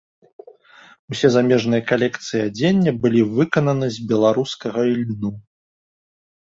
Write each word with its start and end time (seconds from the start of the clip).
Усе 1.15 1.27
замежныя 1.35 1.83
калекцыі 1.91 2.41
адзення 2.47 2.91
былі 3.05 3.21
выкананы 3.37 3.87
з 4.01 4.11
беларускага 4.15 4.79
ільну. 4.97 5.29